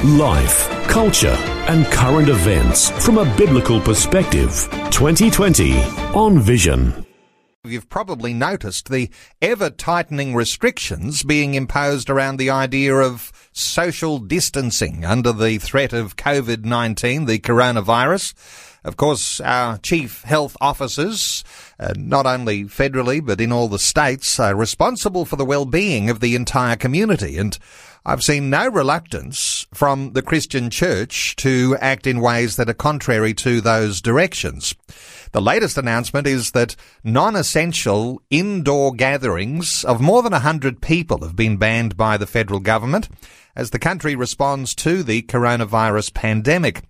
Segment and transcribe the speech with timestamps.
[0.00, 1.36] Life, culture,
[1.68, 4.68] and current events from a biblical perspective.
[4.90, 5.80] 2020
[6.12, 7.06] on Vision.
[7.62, 15.04] You've probably noticed the ever tightening restrictions being imposed around the idea of social distancing
[15.04, 18.34] under the threat of COVID-19, the coronavirus.
[18.82, 21.44] Of course, our chief health officers,
[21.78, 26.18] uh, not only federally but in all the states, are responsible for the well-being of
[26.18, 27.38] the entire community.
[27.38, 27.56] And
[28.04, 33.32] I've seen no reluctance from the Christian church to act in ways that are contrary
[33.34, 34.74] to those directions.
[35.30, 36.74] The latest announcement is that
[37.04, 43.08] non-essential indoor gatherings of more than 100 people have been banned by the federal government
[43.54, 46.82] as the country responds to the coronavirus pandemic.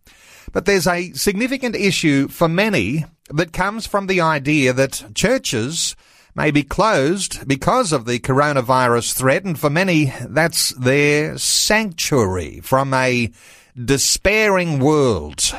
[0.50, 5.94] But there's a significant issue for many that comes from the idea that churches
[6.34, 12.94] may be closed because of the coronavirus threat, and for many, that's their sanctuary from
[12.94, 13.30] a
[13.77, 15.55] despairing world.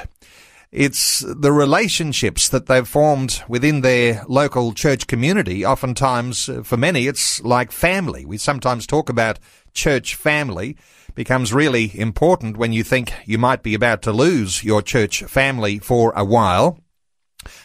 [0.72, 5.64] It's the relationships that they've formed within their local church community.
[5.64, 8.26] Oftentimes, uh, for many, it's like family.
[8.26, 9.38] We sometimes talk about
[9.76, 10.76] church family
[11.14, 15.78] becomes really important when you think you might be about to lose your church family
[15.78, 16.80] for a while.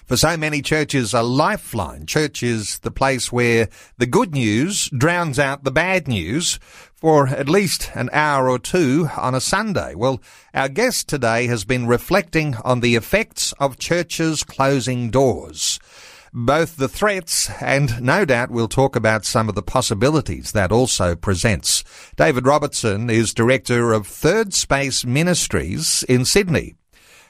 [0.07, 2.07] For so many churches, a lifeline.
[2.07, 6.59] Church is the place where the good news drowns out the bad news
[6.95, 9.95] for at least an hour or two on a Sunday.
[9.95, 10.21] Well,
[10.53, 15.79] our guest today has been reflecting on the effects of churches closing doors.
[16.33, 21.15] Both the threats and no doubt we'll talk about some of the possibilities that also
[21.17, 21.85] presents.
[22.17, 26.75] David Robertson is director of Third Space Ministries in Sydney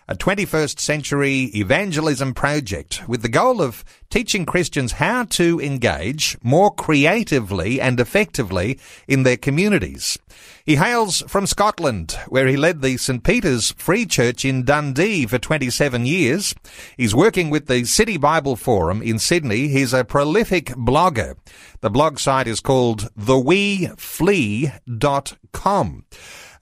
[0.09, 6.73] a 21st century evangelism project with the goal of teaching Christians how to engage more
[6.73, 10.19] creatively and effectively in their communities.
[10.65, 13.23] He hails from Scotland, where he led the St.
[13.23, 16.55] Peter's Free Church in Dundee for 27 years.
[16.97, 19.69] He's working with the City Bible Forum in Sydney.
[19.69, 21.37] He's a prolific blogger.
[21.81, 26.05] The blog site is called theweeflea.com.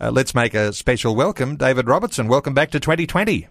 [0.00, 2.28] Uh, let's make a special welcome, David Robertson.
[2.28, 3.48] Welcome back to 2020.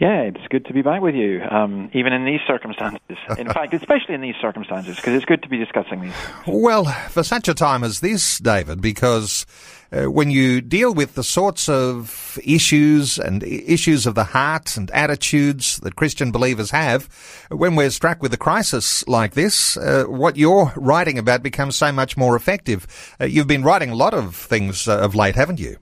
[0.00, 3.00] Yeah, it's good to be back with you, um, even in these circumstances.
[3.36, 6.14] In fact, especially in these circumstances, because it's good to be discussing these.
[6.46, 9.44] Well, for such a time as this, David, because
[9.90, 14.88] uh, when you deal with the sorts of issues and issues of the heart and
[14.92, 17.08] attitudes that Christian believers have,
[17.50, 21.90] when we're struck with a crisis like this, uh, what you're writing about becomes so
[21.90, 22.86] much more effective.
[23.20, 25.76] Uh, you've been writing a lot of things uh, of late, haven't you?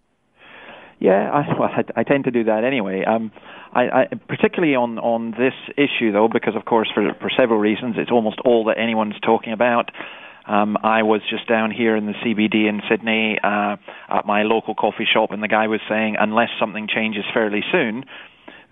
[1.01, 3.05] Yeah, I, well, I, I tend to do that anyway.
[3.05, 3.31] Um,
[3.77, 7.97] I, I, particularly on, on this issue, though, because of course, for, for several reasons,
[7.99, 9.91] it's almost all that anyone's talking about.
[10.47, 13.77] Um, I was just down here in the CBD in Sydney uh,
[14.09, 18.05] at my local coffee shop, and the guy was saying, unless something changes fairly soon,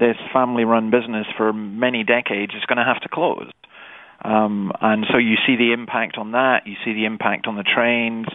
[0.00, 3.50] this family-run business for many decades is going to have to close.
[4.24, 6.62] Um, and so you see the impact on that.
[6.64, 8.26] You see the impact on the trains.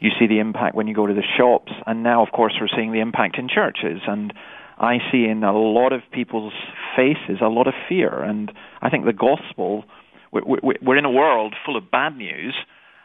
[0.00, 2.74] You see the impact when you go to the shops, and now, of course, we're
[2.74, 4.32] seeing the impact in churches and
[4.80, 6.54] I see in a lot of people's
[6.96, 8.22] faces a lot of fear.
[8.22, 9.84] And I think the gospel,
[10.32, 12.56] we're in a world full of bad news,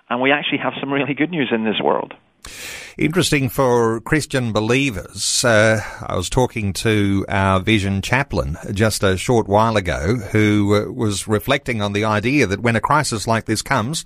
[0.10, 2.14] and we actually have some really good news in this world.
[2.98, 5.44] Interesting for Christian believers.
[5.44, 10.92] Uh, I was talking to our vision chaplain just a short while ago who uh,
[10.94, 14.06] was reflecting on the idea that when a crisis like this comes,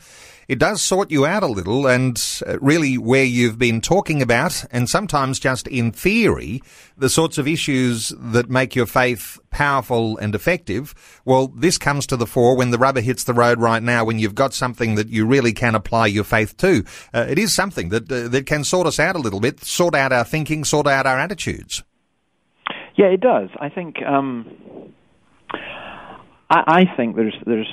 [0.49, 4.65] it does sort you out a little and uh, really where you've been talking about
[4.71, 6.63] and sometimes just in theory,
[6.97, 10.95] the sorts of issues that make your faith powerful and effective.
[11.23, 14.17] Well, this comes to the fore when the rubber hits the road right now, when
[14.17, 16.83] you've got something that you really can apply your faith to.
[17.13, 19.93] Uh, it is something that, uh, that can sort us out a little bit, sort
[19.93, 21.83] out our thinking, sort out our attitudes.
[22.95, 23.49] Yeah, it does.
[23.59, 24.47] I think, um,
[26.49, 27.69] I, I think there's, there's,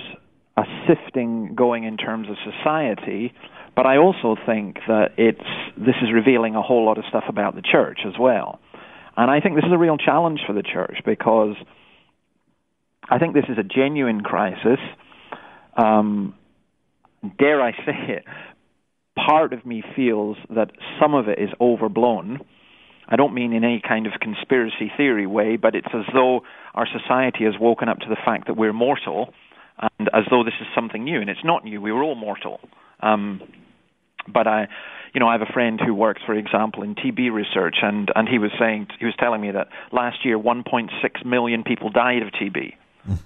[0.56, 3.32] a sifting going in terms of society,
[3.74, 5.40] but I also think that it's
[5.76, 8.58] this is revealing a whole lot of stuff about the church as well.
[9.16, 11.56] And I think this is a real challenge for the church because
[13.08, 14.78] I think this is a genuine crisis.
[15.76, 16.34] Um,
[17.38, 18.24] dare I say it,
[19.14, 20.70] part of me feels that
[21.00, 22.40] some of it is overblown
[23.08, 26.40] I don't mean in any kind of conspiracy theory way, but it's as though
[26.74, 29.32] our society has woken up to the fact that we're mortal,
[29.78, 31.80] and as though this is something new, and it's not new.
[31.80, 32.60] We were all mortal.
[33.00, 33.42] Um,
[34.28, 34.68] but I,
[35.14, 38.28] you know, I have a friend who works, for example, in TB research, and and
[38.28, 42.28] he was saying he was telling me that last year 1.6 million people died of
[42.28, 42.74] TB,
[43.08, 43.18] mm.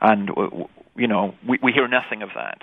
[0.00, 0.30] and
[0.96, 2.62] you know we we hear nothing of that.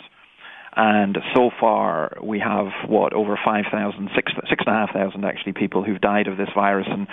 [0.75, 5.53] And so far, we have what over 5,000, six six and a half thousand actually
[5.53, 7.07] people who've died of this virus, and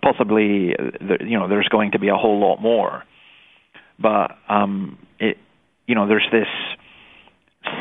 [0.00, 0.76] possibly,
[1.20, 3.02] you know, there's going to be a whole lot more.
[3.98, 5.38] But um, it,
[5.90, 6.46] you know, there's this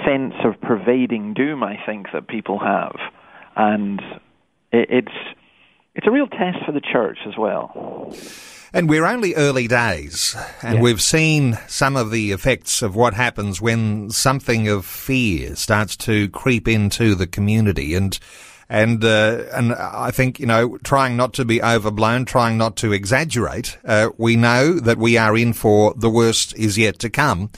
[0.03, 2.95] sense of pervading doom, I think, that people have,
[3.55, 4.01] and
[4.71, 5.17] it, it's
[5.93, 8.15] it's a real test for the church as well.
[8.73, 10.81] And we're only early days, and yeah.
[10.81, 16.29] we've seen some of the effects of what happens when something of fear starts to
[16.29, 17.93] creep into the community.
[17.93, 18.17] And
[18.69, 22.91] and uh, and I think you know, trying not to be overblown, trying not to
[22.91, 23.77] exaggerate.
[23.85, 27.51] Uh, we know that we are in for the worst is yet to come.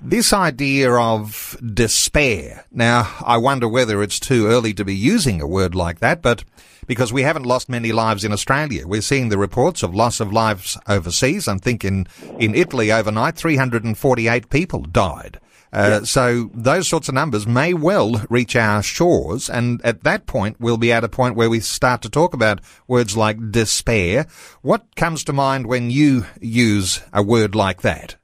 [0.00, 2.64] This idea of despair.
[2.70, 6.44] Now, I wonder whether it's too early to be using a word like that, but
[6.86, 8.86] because we haven't lost many lives in Australia.
[8.86, 11.46] We're seeing the reports of loss of lives overseas.
[11.46, 12.06] I'm thinking
[12.38, 15.38] in Italy overnight, 348 people died.
[15.72, 16.04] Uh, yeah.
[16.04, 20.78] So those sorts of numbers may well reach our shores, and at that point, we'll
[20.78, 24.26] be at a point where we start to talk about words like despair.
[24.62, 28.16] What comes to mind when you use a word like that?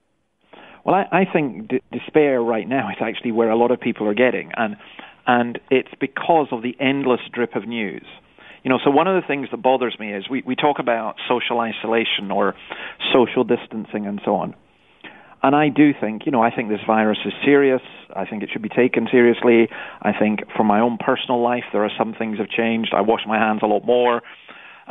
[0.84, 4.08] Well, I, I think d- despair right now is actually where a lot of people
[4.08, 4.76] are getting, and
[5.26, 8.04] and it's because of the endless drip of news.
[8.62, 11.16] You know, so one of the things that bothers me is we, we talk about
[11.28, 12.54] social isolation or
[13.12, 14.54] social distancing and so on.
[15.42, 17.82] And I do think, you know, I think this virus is serious.
[18.16, 19.68] I think it should be taken seriously.
[20.00, 22.94] I think for my own personal life, there are some things have changed.
[22.96, 24.22] I wash my hands a lot more.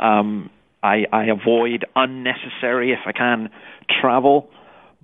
[0.00, 0.50] Um,
[0.80, 3.50] I, I avoid unnecessary, if I can,
[4.00, 4.48] travel.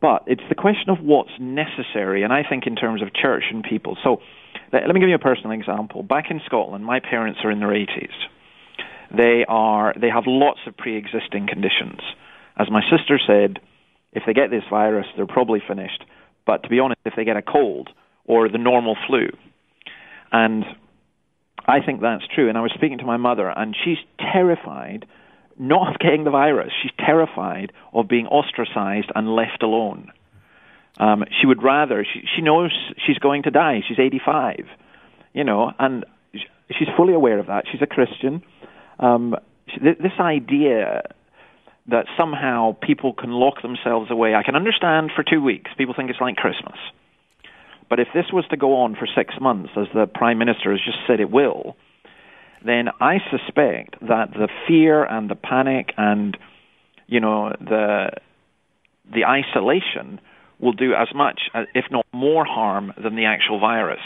[0.00, 3.62] But it's the question of what's necessary, and I think in terms of church and
[3.62, 3.98] people.
[4.02, 4.20] So
[4.72, 6.02] let, me give you a personal example.
[6.02, 8.12] Back in Scotland, my parents are in their 80s.
[9.14, 12.00] They are they have lots of pre-existing conditions.
[12.56, 13.58] As my sister said,
[14.12, 16.04] if they get this virus, they're probably finished.
[16.46, 17.90] But to be honest, if they get a cold
[18.24, 19.28] or the normal flu,
[20.30, 20.64] and
[21.66, 22.48] I think that's true.
[22.48, 23.98] And I was speaking to my mother, and she's
[24.32, 25.06] terrified
[25.60, 26.72] not of getting the virus.
[26.82, 30.10] She's terrified of being ostracized and left alone.
[30.98, 32.04] Um, she would rather.
[32.04, 32.72] She, she knows
[33.06, 33.80] she's going to die.
[33.86, 34.66] She's 85,
[35.32, 36.04] you know, and
[36.68, 37.64] she's fully aware of that.
[37.70, 38.42] She's a Christian
[39.00, 39.34] um,
[39.80, 41.02] this idea
[41.88, 45.70] that somehow people can lock themselves away, I can understand for two weeks.
[45.76, 46.76] People think it's like Christmas.
[47.88, 50.80] But if this was to go on for six months, as the Prime Minister has
[50.84, 51.76] just said it will,
[52.64, 56.36] then I suspect that the fear and the panic and
[57.06, 58.10] you know the
[59.12, 60.20] the isolation
[60.60, 64.00] will do as much, uh, if not more, harm than the actual virus.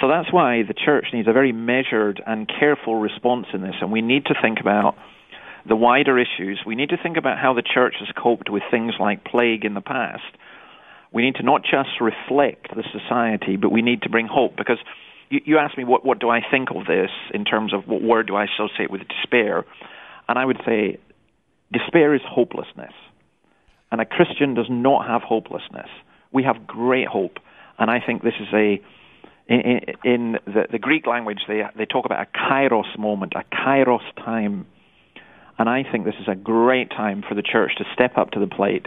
[0.00, 3.90] So that's why the church needs a very measured and careful response in this, and
[3.90, 4.96] we need to think about
[5.66, 6.60] the wider issues.
[6.66, 9.74] We need to think about how the church has coped with things like plague in
[9.74, 10.22] the past.
[11.12, 14.56] We need to not just reflect the society, but we need to bring hope.
[14.56, 14.78] Because
[15.30, 18.02] you, you asked me, what, what do I think of this in terms of what
[18.02, 19.64] word do I associate with despair?
[20.28, 20.98] And I would say
[21.72, 22.92] despair is hopelessness.
[23.90, 25.88] And a Christian does not have hopelessness.
[26.32, 27.38] We have great hope.
[27.78, 28.82] And I think this is a
[29.48, 34.02] in, in the, the, Greek language, they, they talk about a kairos moment, a kairos
[34.16, 34.66] time.
[35.56, 38.40] And I think this is a great time for the church to step up to
[38.40, 38.86] the plate,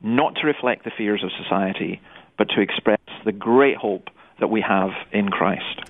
[0.00, 2.00] not to reflect the fears of society,
[2.38, 4.08] but to express the great hope
[4.40, 5.80] that we have in Christ.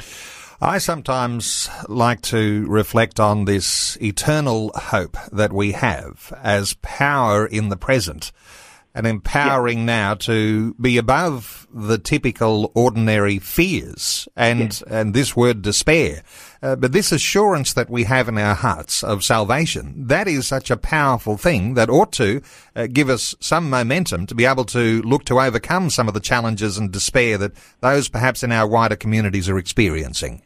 [0.60, 7.68] I sometimes like to reflect on this eternal hope that we have as power in
[7.68, 8.32] the present
[8.96, 16.22] and empowering now to be above the typical ordinary fears and and this word despair.
[16.62, 20.70] Uh, but this assurance that we have in our hearts of salvation, that is such
[20.70, 22.40] a powerful thing that ought to
[22.74, 26.20] uh, give us some momentum to be able to look to overcome some of the
[26.20, 30.40] challenges and despair that those perhaps in our wider communities are experiencing.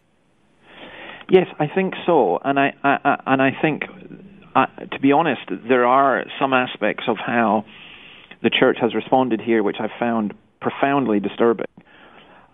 [1.29, 3.85] Yes, I think so, and I, I, I and I think,
[4.57, 7.65] uh, to be honest, there are some aspects of how
[8.43, 11.67] the church has responded here, which I've found profoundly disturbing.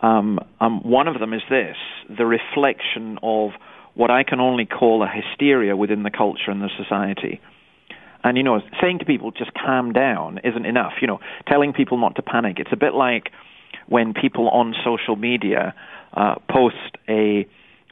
[0.03, 1.77] Um, um, one of them is this
[2.09, 3.51] the reflection of
[3.95, 7.41] what I can only call a hysteria within the culture and the society.
[8.23, 10.95] And, you know, saying to people, just calm down, isn't enough.
[11.01, 12.59] You know, telling people not to panic.
[12.59, 13.31] It's a bit like
[13.89, 15.75] when people on social media
[16.13, 17.47] uh, post a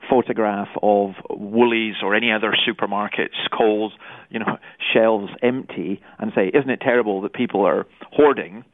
[0.09, 3.93] photograph of Woolies or any other supermarkets, Coles,
[4.31, 4.59] you know,
[4.93, 8.65] shelves empty and say, isn't it terrible that people are hoarding?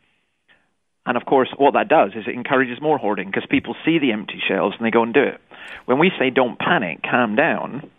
[1.07, 4.13] And of course, what that does is it encourages more hoarding because people see the
[4.13, 5.41] empty shelves and they go and do it.
[5.87, 7.91] When we say don't panic, calm down,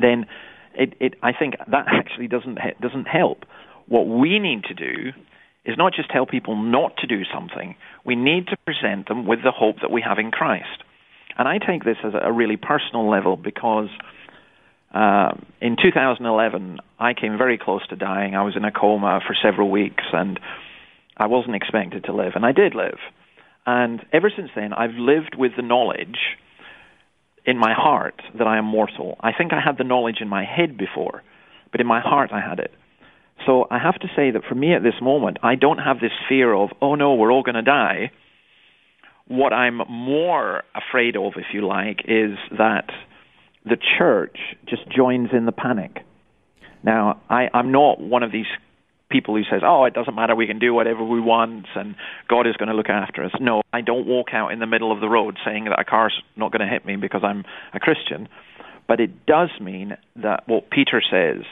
[0.00, 0.26] then
[0.74, 3.44] it, it, I think that actually doesn't doesn't help.
[3.86, 5.12] What we need to do
[5.64, 7.76] is not just tell people not to do something.
[8.04, 10.82] We need to present them with the hope that we have in Christ.
[11.38, 13.88] And I take this as a really personal level because
[14.94, 18.34] uh, in 2011 I came very close to dying.
[18.34, 20.38] I was in a coma for several weeks and
[21.16, 22.98] I wasn't expected to live, and I did live.
[23.66, 26.18] And ever since then, I've lived with the knowledge
[27.44, 29.16] in my heart that I am mortal.
[29.20, 31.22] I think I had the knowledge in my head before,
[31.70, 32.72] but in my heart I had it.
[33.46, 36.12] So I have to say that for me at this moment, I don't have this
[36.28, 38.10] fear of, oh no, we're all going to die.
[39.32, 42.90] What I'm more afraid of, if you like, is that
[43.64, 44.36] the church
[44.68, 46.04] just joins in the panic.
[46.84, 48.46] Now, I, I'm not one of these
[49.08, 51.94] people who says, "Oh, it doesn't matter, we can do whatever we want, and
[52.28, 54.92] God is going to look after us." No, I don't walk out in the middle
[54.92, 57.80] of the road saying that a car's not going to hit me because I'm a
[57.80, 58.28] Christian.
[58.86, 61.44] But it does mean that what Peter says,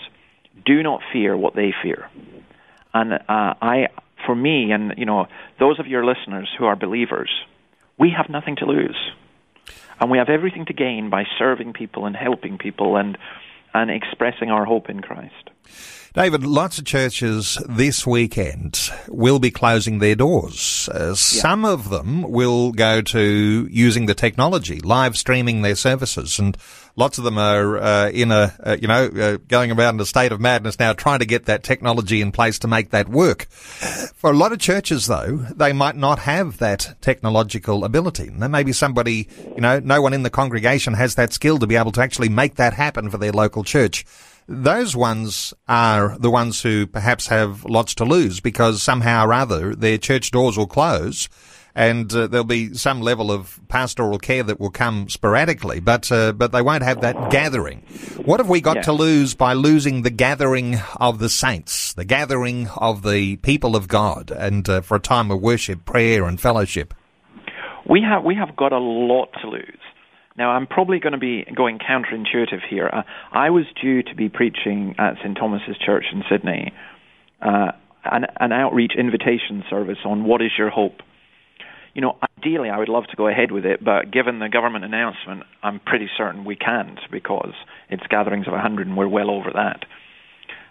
[0.66, 2.10] "Do not fear what they fear,"
[2.92, 3.88] and uh, I,
[4.26, 7.30] for me, and you know, those of your listeners who are believers,
[8.00, 8.97] we have nothing to lose,
[10.00, 13.16] and we have everything to gain by serving people and helping people and
[13.73, 15.50] and expressing our hope in Christ.
[16.12, 20.88] David, lots of churches this weekend will be closing their doors.
[20.92, 21.14] Uh, yeah.
[21.14, 26.56] Some of them will go to using the technology, live streaming their services, and
[26.96, 30.04] lots of them are uh, in a, uh, you know, uh, going around in a
[30.04, 33.44] state of madness now, trying to get that technology in place to make that work.
[34.16, 38.30] For a lot of churches, though, they might not have that technological ability.
[38.30, 41.68] There may be somebody, you know, no one in the congregation has that skill to
[41.68, 44.04] be able to actually make that happen for their local church
[44.50, 49.76] those ones are the ones who perhaps have lots to lose because somehow or other
[49.76, 51.28] their church doors will close
[51.73, 56.33] and uh, there'll be some level of pastoral care that will come sporadically, but uh,
[56.33, 57.78] but they won't have that gathering.
[58.25, 58.83] What have we got yeah.
[58.83, 63.87] to lose by losing the gathering of the saints, the gathering of the people of
[63.87, 66.92] God, and uh, for a time of worship, prayer, and fellowship?
[67.88, 69.78] We have we have got a lot to lose.
[70.40, 72.88] Now, I'm probably going to be going counterintuitive here.
[72.90, 75.37] Uh, I was due to be preaching at St.
[75.37, 76.73] Thomas's Church in Sydney,
[77.42, 77.73] uh,
[78.06, 81.00] an, an outreach invitation service on what is your hope.
[81.92, 84.87] You know, ideally, I would love to go ahead with it, but given the government
[84.87, 87.52] announcement, I'm pretty certain we can't because
[87.90, 89.85] it's gatherings of 100 and we're well over that.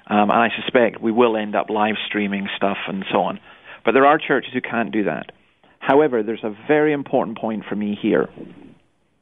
[0.07, 3.39] Um, and I suspect we will end up live streaming stuff and so on.
[3.85, 5.31] But there are churches who can't do that.
[5.77, 8.29] However, there's a very important point for me here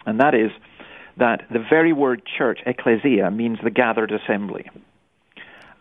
[0.08, 0.50] and that is
[1.18, 4.70] that the very word church, ecclesia, means the gathered assembly.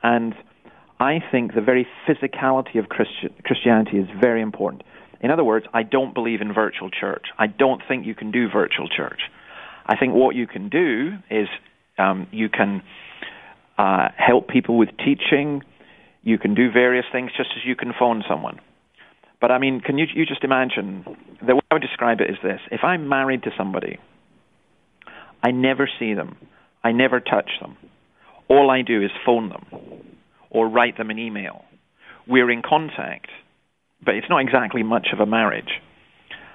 [0.03, 0.35] And
[0.99, 4.83] I think the very physicality of Christi- Christianity is very important.
[5.21, 7.27] In other words, I don't believe in virtual church.
[7.39, 9.21] I don't think you can do virtual church.
[9.87, 11.49] I think what you can do is
[11.99, 12.83] um, you can
[13.79, 15.63] uh, help people with teaching.
[16.23, 18.59] You can do various things just as you can phone someone.
[19.41, 21.05] But I mean, can you, you just imagine?
[21.47, 23.99] The way I would describe it is this: if I'm married to somebody
[25.47, 26.37] I never see them.
[26.83, 27.77] I never touch them.
[28.49, 29.65] All I do is phone them
[30.51, 31.65] or write them an email.
[32.27, 33.29] We're in contact,
[34.05, 35.81] but it's not exactly much of a marriage.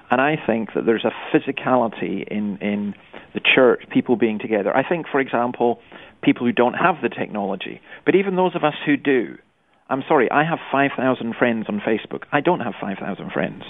[0.10, 2.94] And I think that there's a physicality in, in
[3.34, 4.76] the church, people being together.
[4.76, 5.80] I think, for example,
[6.22, 9.38] people who don't have the technology, but even those of us who do.
[9.90, 12.24] I'm sorry, I have 5,000 friends on Facebook.
[12.34, 13.64] I don't have 5,000 friends.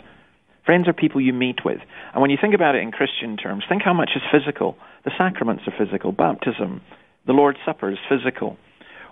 [0.65, 1.79] Friends are people you meet with.
[2.11, 4.77] And when you think about it in Christian terms, think how much is physical.
[5.03, 6.11] The sacraments are physical.
[6.11, 6.81] Baptism,
[7.25, 8.57] the Lord's Supper is physical.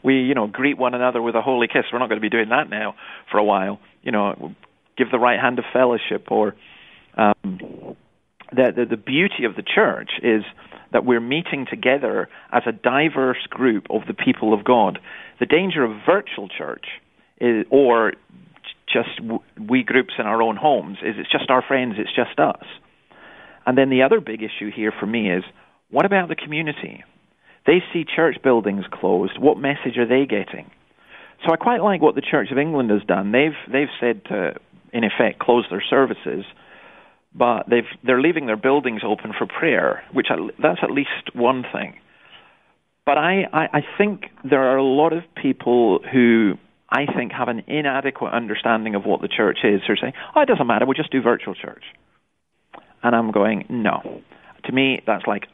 [0.03, 1.83] We, you know, greet one another with a holy kiss.
[1.91, 2.95] We're not going to be doing that now
[3.31, 3.79] for a while.
[4.01, 4.55] You know,
[4.97, 6.55] give the right hand of fellowship or
[7.17, 7.95] um,
[8.51, 10.43] the, the, the beauty of the church is
[10.91, 14.99] that we're meeting together as a diverse group of the people of God.
[15.39, 16.85] The danger of virtual church
[17.39, 18.13] is, or
[18.91, 19.09] just
[19.59, 22.65] we groups in our own homes is it's just our friends, it's just us.
[23.65, 25.43] And then the other big issue here for me is
[25.91, 27.03] what about the community?
[27.65, 29.39] They see church buildings closed.
[29.39, 30.71] What message are they getting?
[31.45, 33.31] So I quite like what the Church of England has done.
[33.31, 34.53] They've they've said to,
[34.91, 36.45] in effect, close their services,
[37.33, 40.27] but they've they're leaving their buildings open for prayer, which
[40.61, 41.95] that's at least one thing.
[43.05, 46.53] But I, I, I think there are a lot of people who
[46.89, 49.81] I think have an inadequate understanding of what the church is.
[49.87, 50.85] They're saying, "Oh, it doesn't matter.
[50.85, 51.83] We'll just do virtual church."
[53.01, 54.21] And I'm going, "No."
[54.65, 55.47] To me, that's like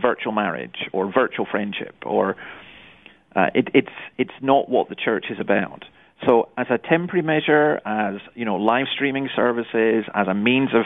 [0.00, 2.36] virtual marriage or virtual friendship, or
[3.34, 5.84] uh, it, it's it's not what the church is about.
[6.26, 10.84] So, as a temporary measure, as you know, live streaming services, as a means of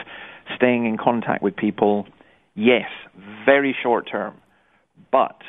[0.55, 2.07] staying in contact with people,
[2.55, 2.89] yes,
[3.45, 4.35] very short term,
[5.11, 5.41] but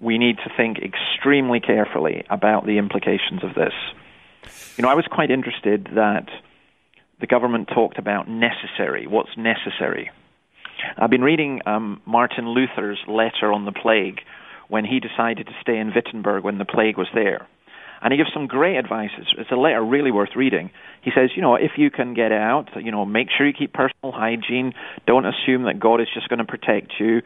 [0.00, 3.72] we need to think extremely carefully about the implications of this.
[4.76, 6.28] You know, I was quite interested that
[7.20, 9.06] the government talked about necessary.
[9.06, 10.10] What's necessary?
[10.96, 14.20] I've been reading um, Martin Luther's letter on the plague
[14.68, 17.46] when he decided to stay in Wittenberg when the plague was there.
[18.00, 19.10] And he gives some great advice.
[19.38, 20.70] It's, a letter really worth reading.
[21.02, 23.72] He says, you know, if you can get out, you know, make sure you keep
[23.72, 24.72] personal hygiene.
[25.06, 27.22] Don't assume that God is just going to protect you.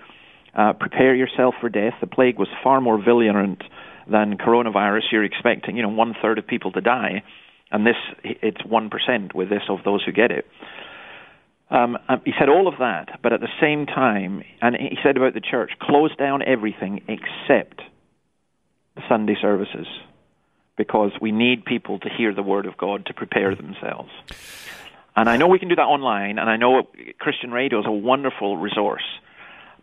[0.55, 1.95] Uh, prepare yourself for death.
[2.01, 3.63] The plague was far more virulent
[4.11, 5.03] than coronavirus.
[5.13, 7.23] You're expecting, you know, one third of people to die,
[7.71, 10.47] and this it's one percent with this of those who get it.
[11.69, 15.17] Um, um, he said all of that, but at the same time, and he said
[15.17, 17.83] about the church, close down everything except
[18.95, 19.87] the Sunday services,
[20.77, 24.11] because we need people to hear the word of God to prepare themselves.
[25.17, 27.93] And I know we can do that online, and I know Christian radio is a
[27.93, 29.03] wonderful resource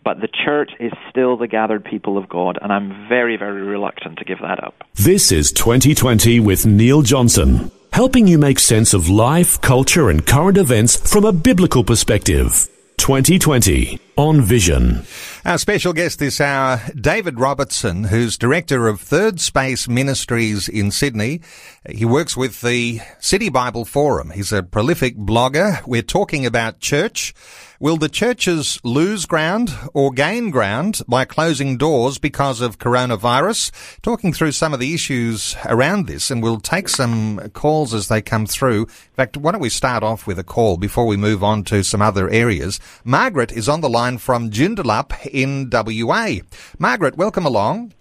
[0.03, 4.19] but the church is still the gathered people of God, and I'm very, very reluctant
[4.19, 4.83] to give that up.
[4.95, 10.57] This is 2020 with Neil Johnson, helping you make sense of life, culture, and current
[10.57, 12.67] events from a biblical perspective.
[12.97, 15.03] 2020 on Vision.
[15.45, 21.41] Our special guest this hour, David Robertson, who's director of Third Space Ministries in Sydney.
[21.87, 24.31] He works with the City Bible Forum.
[24.31, 25.85] He's a prolific blogger.
[25.85, 27.33] We're talking about church
[27.79, 33.71] Will the churches lose ground or gain ground by closing doors because of coronavirus?
[34.01, 38.21] Talking through some of the issues around this, and we'll take some calls as they
[38.21, 38.83] come through.
[38.83, 41.83] In fact, why don't we start off with a call before we move on to
[41.83, 42.79] some other areas?
[43.03, 46.45] Margaret is on the line from Joondalup in WA.
[46.77, 47.93] Margaret, welcome along.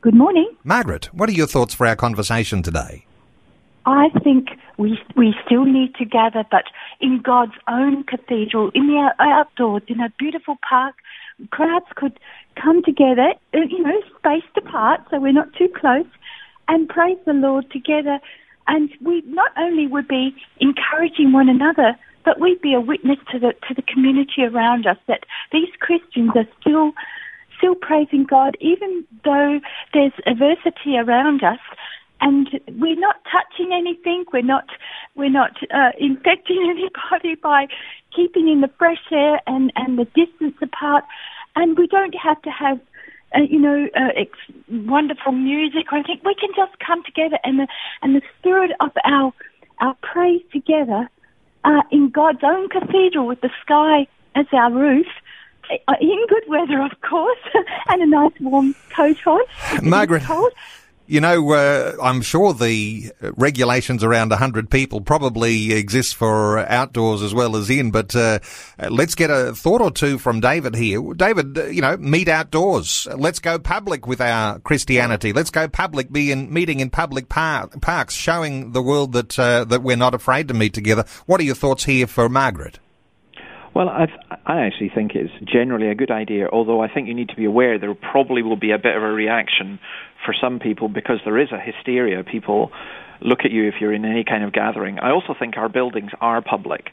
[0.00, 0.54] Good morning.
[0.62, 3.04] Margaret, what are your thoughts for our conversation today?
[3.84, 6.64] I think we we still need to gather, but
[7.00, 10.94] in God's own cathedral, in the outdoors, in a beautiful park,
[11.50, 12.18] crowds could
[12.54, 16.06] come together, uh, you know, spaced apart, so we're not too close,
[16.68, 18.20] and praise the Lord together.
[18.68, 23.38] And we not only would be encouraging one another, but we'd be a witness to
[23.38, 26.92] the to the community around us that these Christians are still
[27.56, 29.58] still praising God, even though
[29.92, 31.58] there's adversity around us
[32.20, 34.24] and we're not touching anything.
[34.32, 34.66] We're not
[35.14, 37.68] we're not uh, infecting anybody by
[38.14, 41.04] keeping in the fresh air and and the distance apart.
[41.56, 42.80] And we don't have to have
[43.34, 46.20] uh, you know uh, ex- wonderful music or anything.
[46.24, 47.68] We can just come together and the
[48.02, 49.32] and the spirit of our
[49.80, 51.08] our praise together
[51.64, 55.06] uh, in God's own cathedral with the sky as our roof
[55.70, 57.38] uh, in good weather, of course,
[57.88, 59.40] and a nice warm coat on.
[59.82, 60.22] Margaret,
[61.08, 67.32] you know, uh, I'm sure the regulations around 100 people probably exist for outdoors as
[67.32, 68.40] well as in, but uh,
[68.90, 71.02] let's get a thought or two from David here.
[71.14, 73.08] David, uh, you know, meet outdoors.
[73.16, 75.32] Let's go public with our Christianity.
[75.32, 79.64] Let's go public, be in meeting in public par- parks, showing the world that uh,
[79.64, 81.06] that we're not afraid to meet together.
[81.24, 82.80] What are your thoughts here for Margaret?
[83.78, 84.06] Well, i
[84.44, 87.44] I actually think it's generally a good idea, although I think you need to be
[87.44, 89.78] aware there probably will be a bit of a reaction
[90.26, 92.24] for some people because there is a hysteria.
[92.24, 92.72] People
[93.20, 94.98] look at you if you're in any kind of gathering.
[94.98, 96.86] I also think our buildings are public,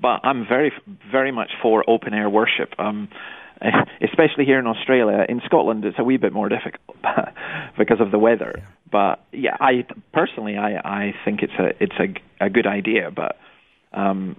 [0.00, 0.72] but I'm very,
[1.12, 2.70] very much for open air worship.
[2.78, 3.08] Um,
[4.02, 5.26] especially here in Australia.
[5.28, 6.96] In Scotland, it's a wee bit more difficult
[7.78, 8.62] because of the weather.
[8.90, 13.36] But yeah, I personally, I I think it's a it's a a good idea, but
[13.92, 14.36] um,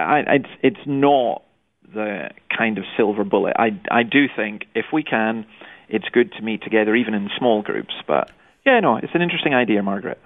[0.00, 1.42] I, it's it's not
[1.94, 3.54] the kind of silver bullet.
[3.58, 5.46] I I do think if we can,
[5.88, 8.30] it's good to meet together even in small groups, but
[8.66, 10.20] yeah, no, it's an interesting idea, Margaret.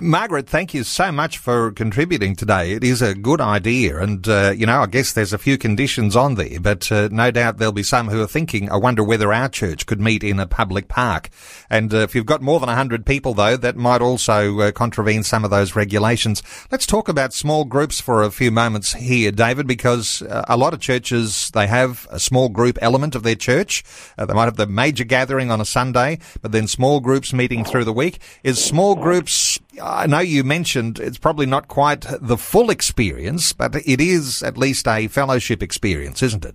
[0.00, 2.72] Margaret, thank you so much for contributing today.
[2.72, 6.16] It is a good idea, and uh, you know, I guess there's a few conditions
[6.16, 9.32] on there, but uh, no doubt there'll be some who are thinking, I wonder whether
[9.32, 11.28] our church could meet in a public park.
[11.68, 15.22] And uh, if you've got more than 100 people, though, that might also uh, contravene
[15.22, 16.42] some of those regulations.
[16.72, 20.72] Let's talk about small groups for a few moments here, David, because uh, a lot
[20.72, 23.84] of churches, they have a small group element of their church.
[24.16, 27.62] Uh, they might have the major gathering on a Sunday, but then small groups meeting
[27.74, 28.20] through the week.
[28.44, 33.74] Is small groups, I know you mentioned it's probably not quite the full experience, but
[33.74, 36.54] it is at least a fellowship experience, isn't it?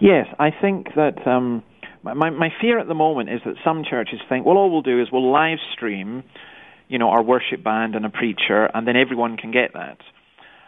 [0.00, 1.62] Yes, I think that um,
[2.02, 5.00] my, my fear at the moment is that some churches think, well, all we'll do
[5.00, 6.24] is we'll live stream,
[6.88, 9.98] you know, our worship band and a preacher, and then everyone can get that.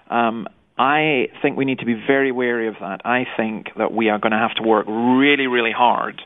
[0.08, 0.46] Um,
[0.78, 3.00] I think we need to be very wary of that.
[3.04, 6.22] I think that we are going to have to work really, really hard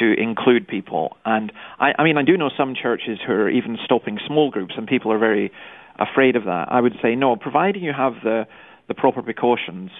[0.00, 1.16] to include people.
[1.24, 4.74] And I, I mean, I do know some churches who are even stopping small groups,
[4.76, 5.52] and people are very
[5.98, 6.68] afraid of that.
[6.70, 8.46] I would say no, providing you have the
[8.86, 9.90] the proper precautions.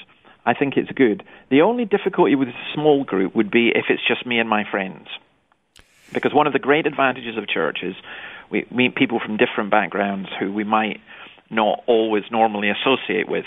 [0.44, 1.24] I think it's good.
[1.50, 4.64] The only difficulty with a small group would be if it's just me and my
[4.70, 5.08] friends.
[6.12, 7.94] Because one of the great advantages of church is
[8.50, 11.00] we meet people from different backgrounds who we might
[11.50, 13.46] not always normally associate with.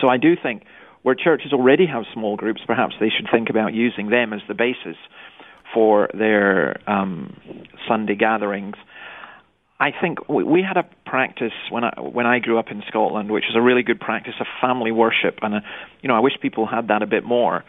[0.00, 0.64] So I do think
[1.02, 4.54] where churches already have small groups, perhaps they should think about using them as the
[4.54, 4.96] basis
[5.72, 7.36] for their um,
[7.88, 8.76] Sunday gatherings.
[9.80, 13.44] I think we had a practice when I when I grew up in Scotland, which
[13.50, 15.60] is a really good practice of family worship, and a, uh,
[16.02, 17.64] you know I wish people had that a bit more.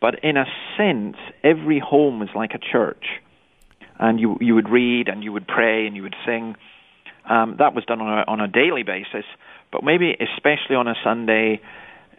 [0.00, 0.44] But in a
[0.76, 3.04] sense, every home is like a church,
[4.00, 6.56] and you you would read and you would pray and you would sing.
[7.30, 9.24] Um, that was done on a on a daily basis,
[9.70, 11.60] but maybe especially on a Sunday,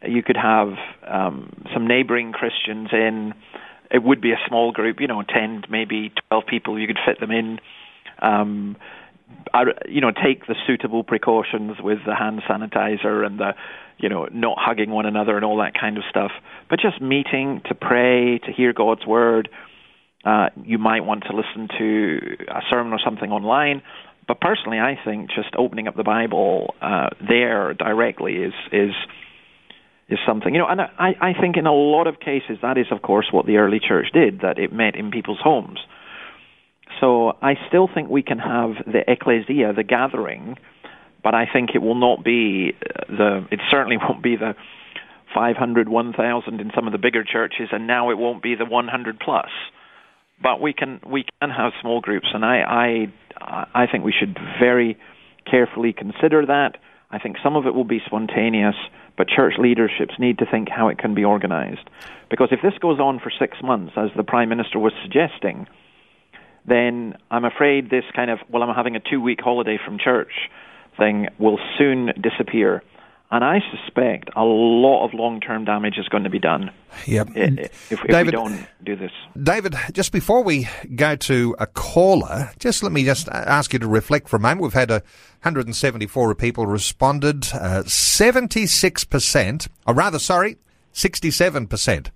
[0.08, 0.70] you could have
[1.06, 3.34] um, some neighbouring Christians in
[3.94, 7.20] it would be a small group, you know, 10, maybe 12 people, you could fit
[7.20, 7.60] them in.
[8.20, 8.76] Um,
[9.54, 13.54] I, you know, take the suitable precautions with the hand sanitizer and the,
[14.00, 16.32] you know, not hugging one another and all that kind of stuff.
[16.70, 19.50] But just meeting to pray, to hear God's word.
[20.26, 23.84] Uh, you might want to listen to a sermon or something online.
[24.28, 28.94] But personally, I think just opening up the Bible uh, there directly is is
[30.10, 30.54] is something.
[30.54, 33.28] You know, and I, I think in a lot of cases that is, of course,
[33.32, 35.80] what the early church did, that it met in people's homes.
[37.00, 40.58] So I still think we can have the ecclesia, the gathering,
[41.24, 44.56] but I think it will not be uh, the, it certainly won't be the
[45.34, 49.20] 500, 1,000 in some of the bigger churches, and now it won't be the 100
[49.20, 49.50] plus.
[50.42, 53.08] But we can we can have small groups, and I
[53.40, 54.98] I I think we should very
[55.50, 56.78] carefully consider that.
[57.12, 58.76] I think some of it will be spontaneous
[59.18, 61.90] but church leaderships need to think how it can be organized.
[62.30, 65.68] Because if this goes on for six months, as the Prime Minister was suggesting,
[66.66, 70.32] then I'm afraid this kind of, well, I'm having a two week holiday from church
[70.98, 72.84] thing will soon disappear.
[73.34, 76.70] And I suspect a lot of long term damage is going to be done
[77.08, 77.30] yep.
[77.36, 79.10] if, if David, we don't do this.
[79.42, 83.88] David, just before we go to a caller, just let me just ask you to
[83.88, 84.62] reflect for a moment.
[84.62, 85.02] We've had a
[85.42, 90.58] 174 people responded, uh, 76%, or rather, sorry,
[90.94, 92.12] 67%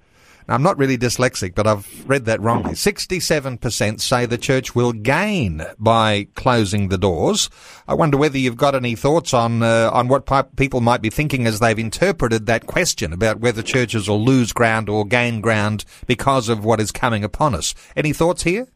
[0.47, 2.71] now, I'm not really dyslexic, but I've read that wrongly.
[2.71, 7.49] 67% say the church will gain by closing the doors.
[7.87, 11.45] I wonder whether you've got any thoughts on uh, on what people might be thinking
[11.45, 16.47] as they've interpreted that question about whether churches will lose ground or gain ground because
[16.47, 17.75] of what is coming upon us.
[17.95, 18.67] Any thoughts here?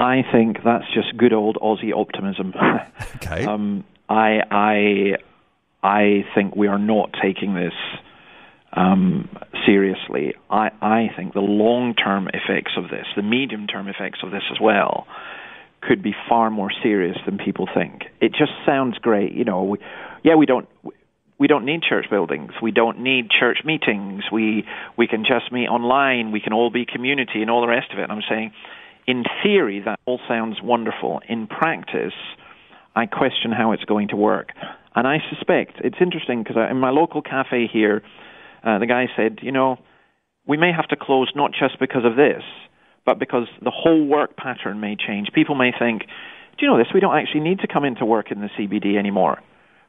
[0.00, 2.52] I think that's just good old Aussie optimism.
[3.16, 3.44] okay.
[3.44, 5.16] Um, I I
[5.82, 7.74] I think we are not taking this
[8.72, 9.28] um,
[9.66, 14.30] seriously, I, I think the long term effects of this, the medium term effects of
[14.30, 15.06] this as well,
[15.80, 18.02] could be far more serious than people think.
[18.20, 19.62] It just sounds great, you know.
[19.64, 19.78] We,
[20.22, 20.68] yeah, we don't
[21.38, 22.50] we don't need church buildings.
[22.60, 24.24] We don't need church meetings.
[24.32, 24.64] We
[24.96, 26.32] we can just meet online.
[26.32, 28.02] We can all be community and all the rest of it.
[28.02, 28.52] And I'm saying,
[29.06, 31.20] in theory, that all sounds wonderful.
[31.28, 32.12] In practice,
[32.94, 34.50] I question how it's going to work.
[34.94, 38.02] And I suspect it's interesting because in my local cafe here,
[38.68, 39.78] uh, the guy said, you know,
[40.46, 42.42] we may have to close not just because of this,
[43.06, 45.28] but because the whole work pattern may change.
[45.34, 46.88] People may think, do you know this?
[46.92, 49.38] We don't actually need to come into work in the CBD anymore.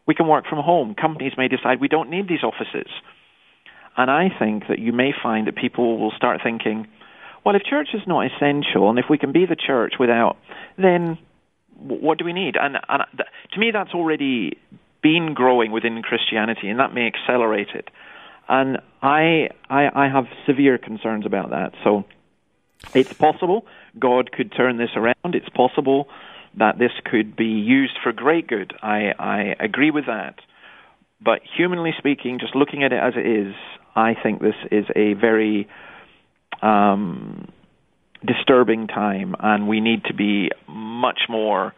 [0.07, 0.95] We can work from home.
[0.95, 2.89] Companies may decide we don't need these offices.
[3.97, 6.87] And I think that you may find that people will start thinking,
[7.45, 10.37] well, if church is not essential, and if we can be the church without,
[10.77, 11.17] then
[11.77, 12.55] what do we need?
[12.59, 13.03] And, and
[13.53, 14.57] to me, that's already
[15.01, 17.89] been growing within Christianity, and that may accelerate it.
[18.49, 21.73] And I, I, I have severe concerns about that.
[21.83, 22.03] So
[22.93, 23.65] it's possible
[23.97, 25.35] God could turn this around.
[25.35, 26.09] It's possible
[26.57, 28.73] that this could be used for great good.
[28.81, 30.39] I, I agree with that.
[31.21, 33.53] But humanly speaking, just looking at it as it is,
[33.95, 35.67] I think this is a very
[36.61, 37.49] um,
[38.25, 41.73] disturbing time, and we need to be much more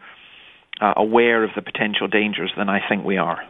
[0.80, 3.44] uh, aware of the potential dangers than I think we are.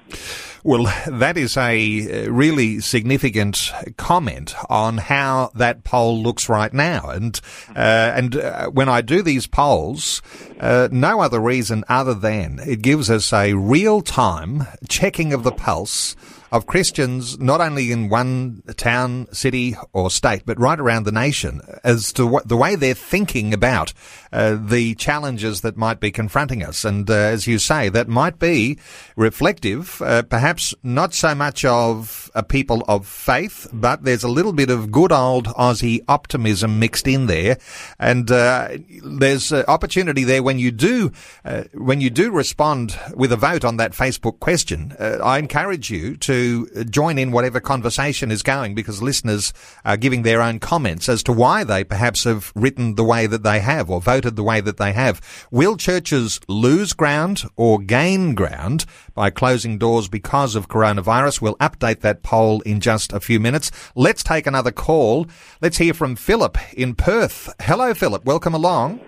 [0.65, 7.09] Well, that is a uh, really significant comment on how that poll looks right now.
[7.09, 10.23] And uh, and uh, when I do these polls,
[10.61, 15.51] uh, no other reason other than it gives us a real time checking of the
[15.51, 16.15] pulse
[16.53, 21.63] of Christians, not only in one town, city, or state, but right around the nation,
[21.83, 23.95] as to what the way they're thinking about
[24.35, 26.85] uh, the challenges that might be confronting us.
[26.85, 28.79] And uh, as you say, that might be
[29.17, 34.53] reflective, uh, perhaps not so much of a people of faith, but there's a little
[34.53, 37.57] bit of good old Aussie optimism mixed in there.
[37.99, 41.13] And uh, there's opportunity there when you do
[41.47, 44.95] uh, when you do respond with a vote on that Facebook question.
[44.99, 46.42] Uh, I encourage you to
[46.89, 49.53] join in whatever conversation is going because listeners
[49.85, 53.43] are giving their own comments as to why they perhaps have written the way that
[53.43, 55.21] they have or voted voted the way that they have.
[55.51, 61.41] Will churches lose ground or gain ground by closing doors because of coronavirus?
[61.41, 63.71] We'll update that poll in just a few minutes.
[63.95, 65.27] Let's take another call.
[65.61, 67.53] Let's hear from Philip in Perth.
[67.61, 68.25] Hello, Philip.
[68.25, 69.01] Welcome along.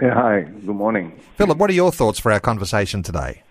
[0.00, 0.42] Yeah, hi.
[0.42, 1.20] Good morning.
[1.36, 3.42] Philip, what are your thoughts for our conversation today?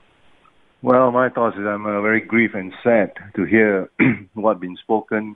[0.82, 3.90] Well, my thoughts is I'm uh, very grieved and sad to hear
[4.34, 5.36] what been spoken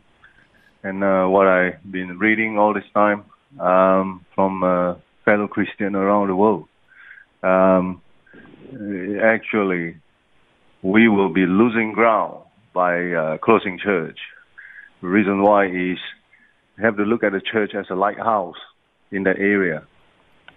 [0.83, 3.25] and uh, what I've been reading all this time
[3.59, 6.69] um, from uh, fellow Christian around the world.
[7.43, 8.01] Um,
[9.21, 9.97] actually,
[10.81, 14.19] we will be losing ground by uh, closing church.
[15.01, 15.97] The reason why is
[16.77, 18.55] you have to look at the church as a lighthouse
[19.11, 19.85] in that area.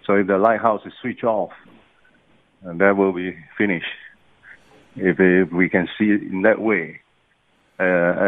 [0.05, 1.51] So if the lighthouse is switched off,
[2.63, 3.85] and that will be finished.
[4.97, 7.01] If, if we can see it in that way,
[7.79, 7.83] uh,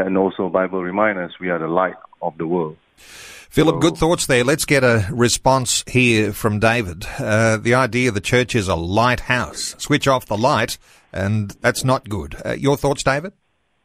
[0.05, 2.77] and also Bible reminds us we are the light of the world.
[2.97, 4.43] Philip, good thoughts there.
[4.43, 7.05] Let's get a response here from David.
[7.17, 9.75] Uh, the idea the church is a lighthouse.
[9.79, 10.77] Switch off the light,
[11.11, 12.35] and that's not good.
[12.45, 13.33] Uh, your thoughts, David?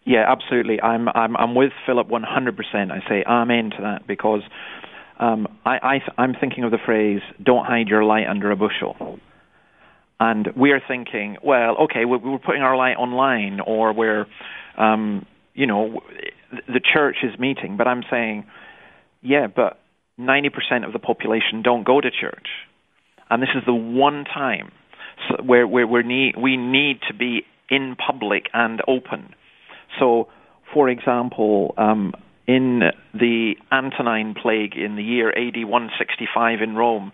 [0.05, 0.83] Yeah, absolutely.
[0.83, 2.91] I'm I'm I'm with Philip 100%.
[2.91, 4.43] I say amen to that because
[5.19, 9.19] um, I, I I'm thinking of the phrase "Don't hide your light under a bushel."
[10.21, 14.27] And we're thinking, well, okay, we're, putting our light online, or we're,
[14.79, 16.03] um, you know,
[16.69, 17.77] the church is meeting.
[17.77, 18.47] But I'm saying,
[19.23, 19.79] yeah, but
[20.19, 22.47] 90% of the population don't go to church.
[23.31, 24.71] And this is the one time
[25.43, 29.35] where, where, where need, we need to be in public and open.
[29.99, 30.29] So,
[30.73, 32.13] for example, um,
[32.47, 32.83] in
[33.15, 37.13] the Antonine Plague in the year AD 165 in Rome,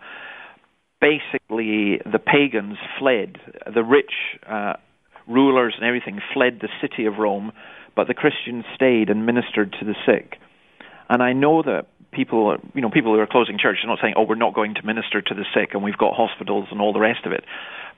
[1.01, 3.39] basically the pagans fled.
[3.73, 4.13] The rich
[4.49, 4.75] uh,
[5.27, 7.53] rulers and everything fled the city of Rome,
[7.97, 10.39] but the Christians stayed and ministered to the sick.
[11.09, 14.15] And I know that people, you know, people who are closing church are not saying,
[14.17, 16.93] "Oh, we're not going to minister to the sick, and we've got hospitals and all
[16.93, 17.45] the rest of it."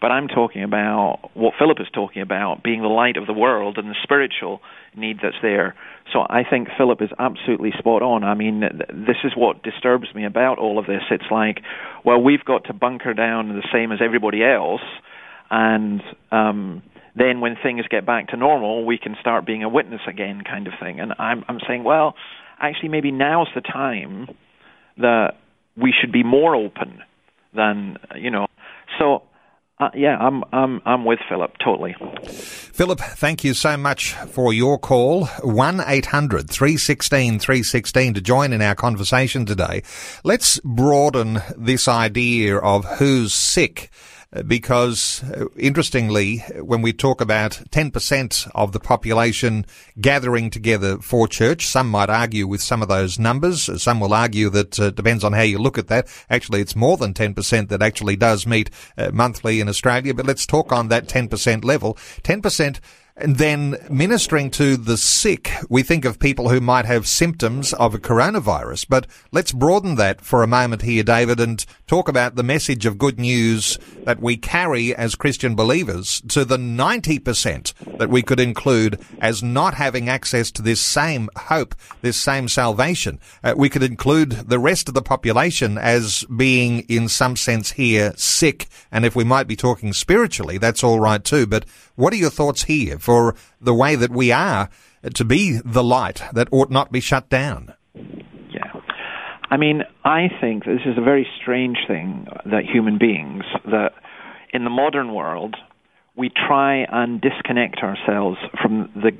[0.02, 3.78] But I'm talking about what Philip is talking about, being the light of the world
[3.78, 4.60] and the spiritual
[4.94, 5.74] need that's there.
[6.12, 8.24] So I think Philip is absolutely spot on.
[8.24, 11.02] I mean, this is what disturbs me about all of this.
[11.10, 11.60] It's like,
[12.04, 14.82] well, we've got to bunker down the same as everybody else,
[15.50, 16.82] and um,
[17.16, 20.66] then when things get back to normal, we can start being a witness again, kind
[20.66, 21.00] of thing.
[21.00, 22.14] And I'm, I'm saying, well
[22.62, 24.28] actually maybe now's the time
[24.96, 25.32] that
[25.76, 27.00] we should be more open
[27.54, 28.46] than you know.
[28.98, 29.22] So
[29.82, 31.96] uh, yeah, I'm I'm I'm with Philip totally.
[32.22, 35.26] Philip, thank you so much for your call.
[35.42, 39.82] One 316 316 to join in our conversation today.
[40.22, 43.90] Let's broaden this idea of who's sick
[44.46, 49.66] because uh, interestingly, when we talk about 10% of the population
[50.00, 53.68] gathering together for church, some might argue with some of those numbers.
[53.82, 56.08] Some will argue that uh, depends on how you look at that.
[56.30, 60.14] Actually, it's more than 10% that actually does meet uh, monthly in Australia.
[60.14, 61.94] But let's talk on that 10% level.
[62.22, 62.80] 10%
[63.16, 67.94] and then ministering to the sick, we think of people who might have symptoms of
[67.94, 68.86] a coronavirus.
[68.88, 72.96] But let's broaden that for a moment here, David, and talk about the message of
[72.96, 78.98] good news that we carry as Christian believers to the 90% that we could include
[79.20, 83.20] as not having access to this same hope, this same salvation.
[83.44, 88.14] Uh, we could include the rest of the population as being, in some sense here,
[88.16, 88.68] sick.
[88.90, 91.46] And if we might be talking spiritually, that's all right too.
[91.46, 94.70] But what are your thoughts here for the way that we are
[95.14, 97.74] to be the light that ought not be shut down?
[97.94, 98.72] Yeah.
[99.50, 103.92] I mean, I think this is a very strange thing that human beings, that
[104.52, 105.56] in the modern world,
[106.16, 109.12] we try and disconnect ourselves from the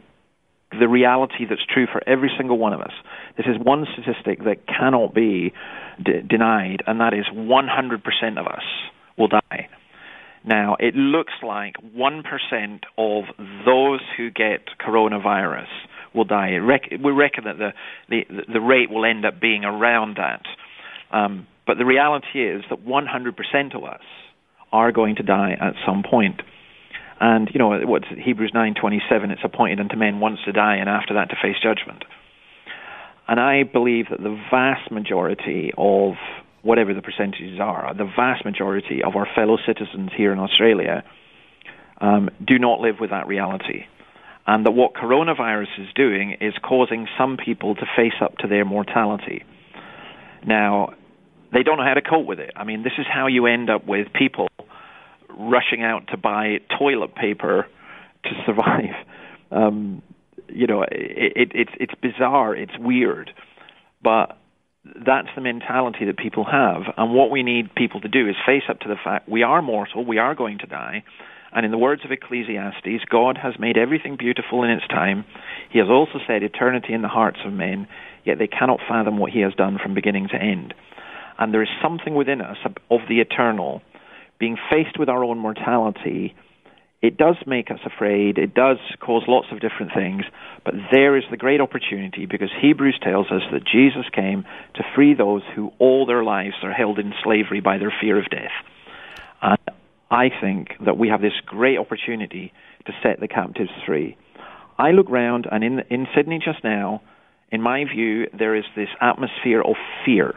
[0.79, 2.93] the reality that's true for every single one of us.
[3.37, 5.53] This is one statistic that cannot be
[6.03, 8.63] d- denied, and that is 100% of us
[9.19, 9.69] will die.
[10.45, 13.25] Now, it looks like 1% of
[13.65, 15.69] those who get coronavirus
[16.15, 16.59] will die.
[16.61, 17.71] We reckon that the,
[18.09, 20.43] the, the rate will end up being around that.
[21.17, 24.01] Um, but the reality is that 100% of us
[24.73, 26.41] are going to die at some point.
[27.21, 29.31] And you know what's Hebrews nine twenty seven?
[29.31, 32.05] It's appointed unto men once to die, and after that to face judgment.
[33.29, 36.15] And I believe that the vast majority of
[36.63, 41.05] whatever the percentages are, the vast majority of our fellow citizens here in Australia
[42.01, 43.87] um, do not live with that reality.
[44.47, 48.65] And that what coronavirus is doing is causing some people to face up to their
[48.65, 49.45] mortality.
[50.45, 50.95] Now,
[51.53, 52.53] they don't know how to cope with it.
[52.57, 54.49] I mean, this is how you end up with people
[55.29, 57.67] rushing out to buy toilet paper
[58.25, 58.95] to survive.
[59.51, 60.03] Um,
[60.49, 63.33] you know, it, it, it's it's bizarre, it's weird,
[64.03, 64.39] but
[64.85, 66.83] that's the mentality that people have.
[66.97, 69.63] And what we need people to do is face up to the fact we are
[69.63, 71.05] mortal, we are going to die.
[71.53, 75.25] And in the words of Ecclesiastes, God has made everything beautiful in its time.
[75.71, 77.87] He has also said eternity in the hearts of men,
[78.25, 80.73] yet they cannot fathom what He has done from beginning to end.
[81.39, 82.57] And there is something within us
[82.91, 83.83] of the eternal,
[84.39, 86.35] being faced with our own mortality
[87.03, 88.39] it does make us afraid.
[88.39, 90.23] It does cause lots of different things.
[90.65, 94.45] But there is the great opportunity because Hebrews tells us that Jesus came
[94.77, 98.31] to free those who all their lives are held in slavery by their fear of
[98.31, 98.53] death.
[99.43, 99.59] And
[100.13, 102.53] I think that we have this great opportunity
[102.87, 104.17] to set the captives free.
[104.79, 107.03] I look round, and in, in Sydney just now,
[107.51, 110.35] in my view, there is this atmosphere of fear.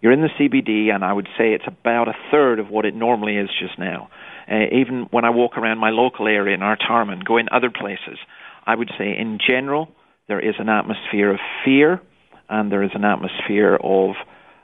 [0.00, 2.94] You're in the CBD, and I would say it's about a third of what it
[2.94, 4.08] normally is just now.
[4.50, 8.18] Uh, even when I walk around my local area in Artarmon, go in other places,
[8.66, 9.88] I would say in general
[10.26, 12.00] there is an atmosphere of fear
[12.48, 14.16] and there is an atmosphere of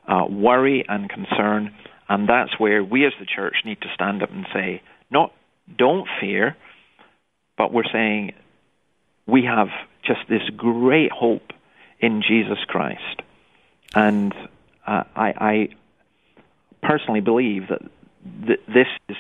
[0.08, 1.74] uh, worry and concern,
[2.08, 5.32] and that's where we as the church need to stand up and say, not
[5.76, 6.56] don't fear,
[7.56, 8.32] but we're saying
[9.26, 9.68] we have
[10.04, 11.52] just this great hope
[12.00, 13.22] in Jesus Christ,
[13.94, 14.32] and
[14.86, 15.68] uh, I, I
[16.82, 17.82] personally believe that
[18.46, 19.16] th- this is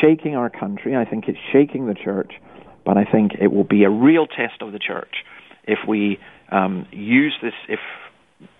[0.00, 0.96] shaking our country.
[0.96, 2.32] I think it's shaking the church,
[2.84, 5.24] but I think it will be a real test of the church
[5.64, 6.18] if we
[6.50, 7.80] um, use this, if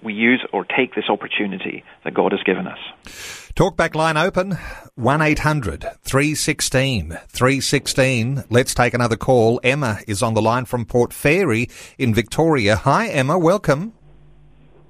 [0.03, 2.79] we use or take this opportunity that God has given us.
[3.55, 4.53] Talkback line open
[4.95, 8.45] 1 800 316 316.
[8.51, 9.61] Let's take another call.
[9.63, 12.77] Emma is on the line from Port Fairy in Victoria.
[12.77, 13.39] Hi, Emma.
[13.39, 13.95] Welcome.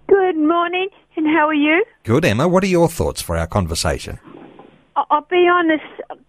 [0.08, 1.84] Good morning, and how are you?
[2.04, 2.48] Good, Emma.
[2.48, 4.18] What are your thoughts for our conversation?
[5.10, 5.84] I'll be honest,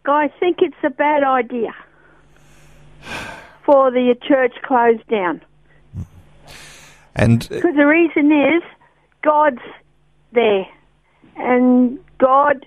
[0.05, 1.73] I think it's a bad idea
[3.65, 5.41] for the church closed down.
[7.15, 8.63] And uh, because the reason is
[9.23, 9.62] God's
[10.32, 10.65] there,
[11.36, 12.65] and God,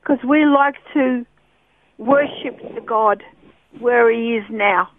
[0.00, 1.24] because we like to
[1.98, 3.22] worship the God
[3.78, 4.90] where He is now.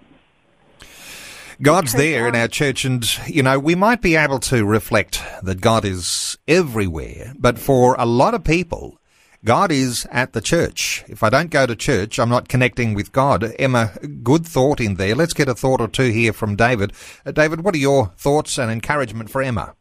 [1.61, 5.61] God's there in our church, and you know, we might be able to reflect that
[5.61, 8.97] God is everywhere, but for a lot of people,
[9.43, 11.03] God is at the church.
[11.07, 13.43] If I don't go to church, I'm not connecting with God.
[13.57, 15.15] Emma, good thought in there.
[15.15, 16.93] Let's get a thought or two here from David.
[17.25, 19.73] Uh, David, what are your thoughts and encouragement for Emma?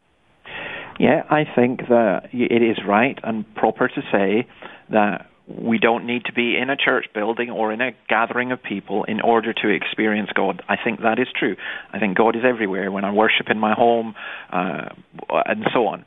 [0.99, 4.47] Yeah, I think that it is right and proper to say
[4.89, 8.63] that we don't need to be in a church building or in a gathering of
[8.63, 10.63] people in order to experience God.
[10.69, 11.55] I think that is true.
[11.93, 14.15] I think God is everywhere when I worship in my home
[14.51, 14.89] uh,
[15.29, 16.03] and so on.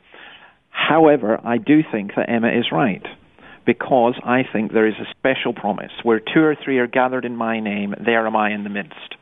[0.71, 3.05] However, I do think that Emma is right
[3.65, 5.91] because I think there is a special promise.
[6.03, 9.15] Where two or three are gathered in my name, there am I in the midst.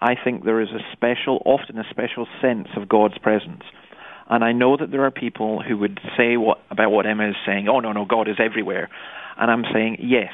[0.00, 3.62] I think there is a special, often a special sense of God's presence.
[4.28, 7.36] And I know that there are people who would say what, about what Emma is
[7.46, 8.88] saying, oh, no, no, God is everywhere.
[9.38, 10.32] And I'm saying, yes,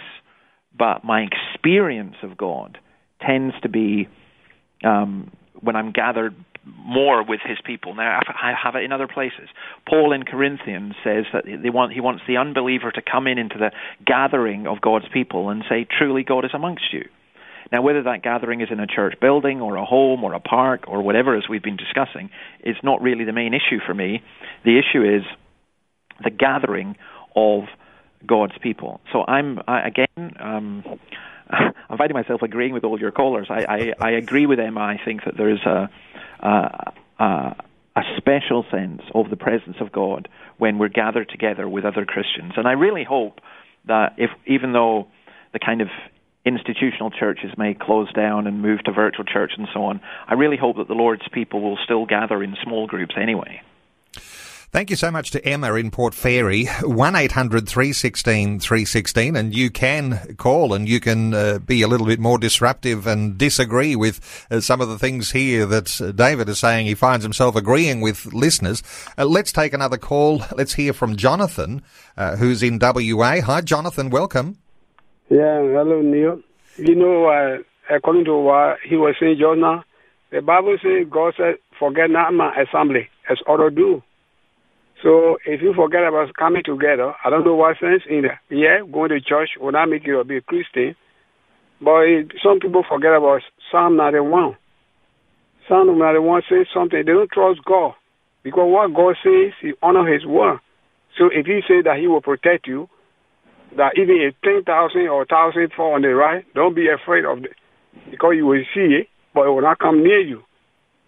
[0.77, 2.79] but my experience of God
[3.25, 4.09] tends to be
[4.85, 7.95] um, when I'm gathered more with his people.
[7.95, 9.49] Now, I have it in other places.
[9.89, 13.71] Paul in Corinthians says that want, he wants the unbeliever to come in into the
[14.05, 17.05] gathering of God's people and say, truly God is amongst you.
[17.73, 20.85] Now, whether that gathering is in a church building or a home or a park
[20.89, 22.31] or whatever, as we've been discussing,
[22.65, 24.23] is not really the main issue for me.
[24.65, 25.23] The issue is
[26.23, 26.97] the gathering
[27.37, 27.65] of
[28.27, 29.01] God's people.
[29.13, 30.85] So I'm, I, again, um,
[31.91, 33.49] I'm finding myself agreeing with all your callers.
[33.51, 33.65] I,
[34.01, 34.81] I, I agree with Emma.
[34.81, 35.91] I think that there is a,
[36.43, 37.55] uh, uh,
[37.97, 42.53] a special sense of the presence of God when we're gathered together with other Christians.
[42.57, 43.41] And I really hope
[43.87, 45.09] that if, even though
[45.53, 45.89] the kind of
[46.45, 50.57] institutional churches may close down and move to virtual church and so on, I really
[50.57, 53.63] hope that the Lord's people will still gather in small groups anyway.
[54.73, 56.67] Thank you so much to Emma in Port Fairy.
[56.67, 63.05] 1-800-316-316 and you can call and you can uh, be a little bit more disruptive
[63.05, 66.87] and disagree with uh, some of the things here that uh, David is saying.
[66.87, 68.81] He finds himself agreeing with listeners.
[69.19, 70.45] Uh, let's take another call.
[70.57, 71.83] Let's hear from Jonathan,
[72.17, 73.41] uh, who's in WA.
[73.41, 74.09] Hi, Jonathan.
[74.09, 74.57] Welcome.
[75.31, 76.41] Yeah, hello, Neil.
[76.77, 77.59] You know, uh,
[77.93, 79.83] according to what he was saying now,
[80.31, 84.01] the Bible says God said, forget not my assembly, as others do.
[85.03, 88.37] So if you forget about coming together, I don't know what sense in it.
[88.51, 90.95] Yeah, going to church will not make you a big Christian.
[91.81, 93.41] But it, some people forget about
[93.73, 94.57] Psalm 91.
[95.69, 96.99] Psalm 91 says something.
[96.99, 97.95] They don't trust God.
[98.43, 100.59] Because what God says, He honor His word.
[101.17, 102.89] So if He says that He will protect you,
[103.77, 104.67] that even if 10,000
[105.09, 107.57] or 1,000 fall on the right, don't be afraid of it.
[108.11, 110.43] Because you will see it, but it will not come near you.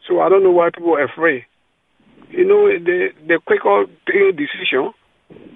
[0.08, 1.44] So I don't know why people are afraid.
[2.30, 4.92] You know, they, they quicker take a decision,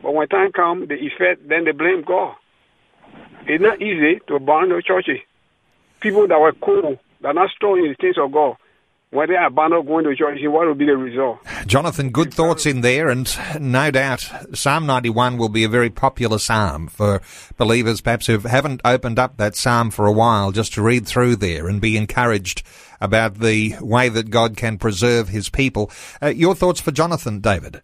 [0.03, 2.35] but when time comes, the effect, then they blame God.
[3.47, 5.21] It's not easy to burn the churches.
[6.01, 8.57] People that were cool, that are not strong in the things of God,
[9.11, 11.39] when they abandon going to church, what will be the result?
[11.67, 16.39] Jonathan, good thoughts in there, and no doubt Psalm 91 will be a very popular
[16.39, 17.23] psalm for
[17.57, 21.37] believers perhaps who haven't opened up that psalm for a while just to read through
[21.37, 22.63] there and be encouraged
[23.01, 25.91] about the way that God can preserve his people.
[26.23, 27.83] Uh, your thoughts for Jonathan, David?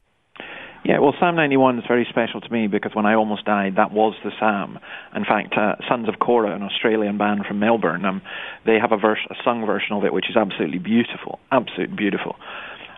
[0.84, 3.92] Yeah, well, Psalm 91 is very special to me because when I almost died, that
[3.92, 4.80] was the psalm.
[5.14, 8.20] In fact, uh, Sons of Korah, an Australian band from Melbourne, um,
[8.66, 12.34] they have a, verse, a sung version of it which is absolutely beautiful, absolutely beautiful.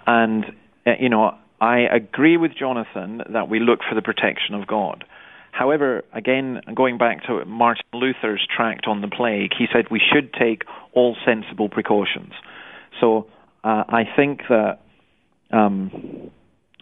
[0.07, 0.47] And,
[0.87, 5.05] uh, you know, I agree with Jonathan that we look for the protection of God.
[5.53, 10.33] However, again, going back to Martin Luther's tract on the plague, he said we should
[10.33, 10.63] take
[10.95, 12.33] all sensible precautions.
[12.99, 13.27] So
[13.63, 14.81] uh, I think that
[15.53, 16.31] um,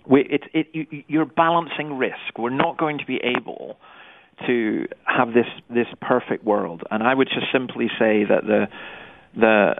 [0.09, 2.39] we, it, it, you, you're balancing risk.
[2.39, 3.77] We're not going to be able
[4.47, 8.67] to have this this perfect world, and I would just simply say that the
[9.39, 9.75] the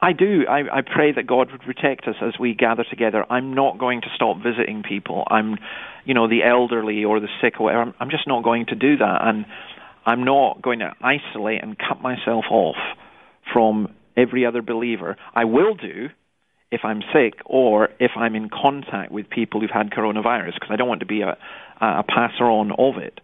[0.00, 0.44] I do.
[0.48, 3.24] I, I pray that God would protect us as we gather together.
[3.28, 5.24] I'm not going to stop visiting people.
[5.28, 5.58] I'm,
[6.04, 7.82] you know, the elderly or the sick or whatever.
[7.82, 9.44] I'm, I'm just not going to do that, and
[10.06, 12.76] I'm not going to isolate and cut myself off
[13.52, 15.16] from every other believer.
[15.34, 16.10] I will do
[16.70, 20.76] if I'm sick or if I'm in contact with people who've had coronavirus because I
[20.76, 21.36] don't want to be a,
[21.80, 23.20] a passer on of it.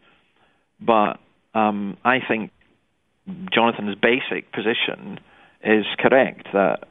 [0.81, 1.19] But
[1.55, 2.51] um, I think
[3.53, 5.21] Jonathan's basic position
[5.63, 6.89] is correct that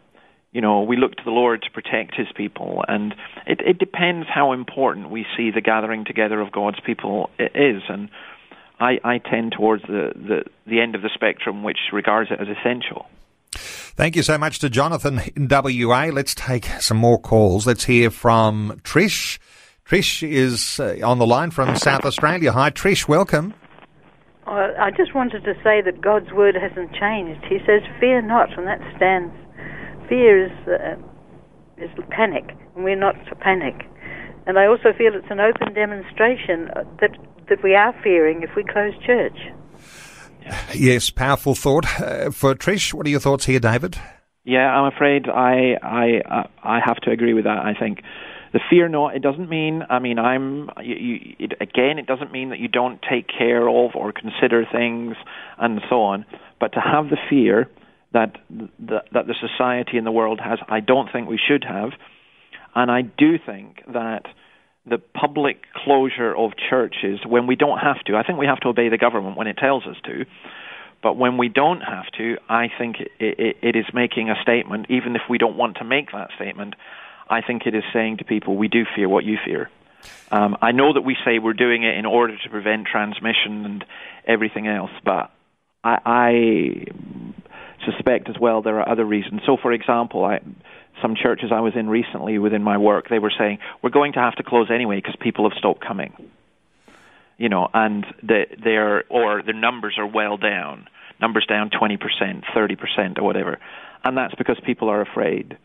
[0.52, 3.14] you know we look to the Lord to protect His people, and
[3.46, 8.10] it, it depends how important we see the gathering together of God's people is, and
[8.80, 12.48] I, I tend towards the, the the end of the spectrum, which regards it as
[12.48, 13.06] essential.
[13.96, 16.06] Thank you so much to Jonathan in WA.
[16.12, 17.68] Let's take some more calls.
[17.68, 19.38] Let's hear from Trish.
[19.86, 22.52] Trish is uh, on the line from South Australia.
[22.54, 23.08] Hi, Trish.
[23.08, 23.54] Welcome.
[24.84, 27.46] I just wanted to say that God's word hasn't changed.
[27.46, 29.34] He says, "Fear not," and that stands.
[30.10, 30.96] Fear is uh,
[31.78, 33.88] is panic, and we're not to panic.
[34.46, 36.70] And I also feel it's an open demonstration
[37.00, 37.16] that
[37.48, 39.38] that we are fearing if we close church.
[40.76, 42.94] Yes, powerful thought uh, for Trish.
[42.94, 43.98] What are your thoughts here, David?
[44.44, 47.60] Yeah, I'm afraid I I uh, I have to agree with that.
[47.60, 48.02] I think
[48.52, 52.32] the fear not it doesn't mean I mean I'm you, you, it, again it doesn't
[52.32, 55.16] mean that you don't take care of or consider things
[55.58, 56.26] and so on,
[56.60, 57.70] but to have the fear
[58.12, 61.92] that the, that the society and the world has, I don't think we should have,
[62.76, 64.26] and I do think that
[64.86, 68.16] the public closure of churches when we don't have to.
[68.16, 70.26] I think we have to obey the government when it tells us to.
[71.02, 74.88] But when we don't have to, I think it, it, it is making a statement,
[74.90, 76.76] even if we don't want to make that statement.
[77.30, 79.70] I think it is saying to people, we do fear what you fear.
[80.32, 83.86] Um, I know that we say we're doing it in order to prevent transmission and
[84.26, 85.32] everything else, but
[85.84, 86.86] I, I
[87.86, 89.42] suspect as well there are other reasons.
[89.46, 90.40] So, for example, I,
[91.02, 94.20] some churches I was in recently within my work, they were saying we're going to
[94.20, 96.14] have to close anyway because people have stopped coming.
[97.38, 100.88] You know, and the, they're or their numbers are well down,
[101.20, 103.60] numbers down twenty percent, thirty percent, or whatever,
[104.04, 105.58] and that's because people are afraid.